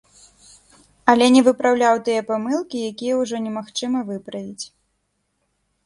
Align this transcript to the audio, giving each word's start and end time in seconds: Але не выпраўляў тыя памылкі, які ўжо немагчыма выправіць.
Але 1.13 1.25
не 1.35 1.41
выпраўляў 1.49 1.95
тыя 2.09 2.21
памылкі, 2.31 2.77
які 2.91 3.07
ўжо 3.21 3.35
немагчыма 3.47 3.99
выправіць. 4.13 4.65